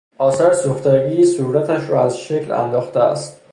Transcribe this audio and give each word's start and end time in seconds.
آثار 0.17 0.53
سوختگی 0.53 1.25
صورتش 1.25 1.89
را 1.89 2.01
از 2.05 2.19
شکل 2.19 2.51
انداخته 2.51 2.99
است. 2.99 3.41